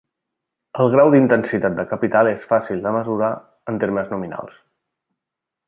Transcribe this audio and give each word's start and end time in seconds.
El 0.83 0.87
grau 0.95 1.11
d'intensitat 1.15 1.75
de 1.81 1.85
capital 1.91 2.31
és 2.31 2.47
fàcil 2.53 2.81
de 2.87 2.95
mesurar 2.97 3.31
en 3.73 3.79
termes 3.85 4.11
nominals. 4.15 4.57